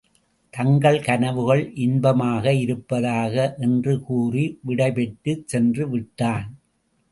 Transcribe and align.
தங்கள் 0.53 0.97
கனவுகள் 1.01 1.61
இன்பமாக 1.75 2.53
இருப்பதாக! 2.53 3.35
என்று 3.59 3.93
கூறி 4.01 4.45
விடைப்பெற்றுச் 4.67 5.47
சென்றுவிட்டான். 5.53 6.47